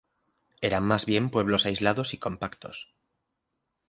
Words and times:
Eran 0.61 0.81
más 0.83 1.05
bien 1.05 1.29
pueblos 1.29 1.67
aislados 1.67 2.15
y 2.15 2.17
compactos. 2.17 2.95